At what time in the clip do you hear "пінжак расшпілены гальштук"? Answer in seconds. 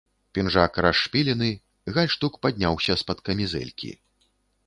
0.35-2.33